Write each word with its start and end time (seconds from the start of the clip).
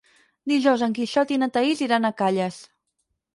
Dijous 0.51 0.83
en 0.87 0.95
Quixot 0.99 1.33
i 1.35 1.37
na 1.41 1.49
Thaís 1.59 1.85
iran 1.89 2.09
a 2.09 2.13
Calles. 2.23 2.59